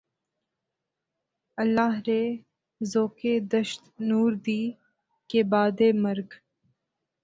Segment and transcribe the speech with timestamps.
[1.57, 2.21] اللہ رے
[2.81, 3.19] ذوقِ
[3.51, 4.61] دشت نوردی!
[5.29, 6.29] کہ بعدِ مرگ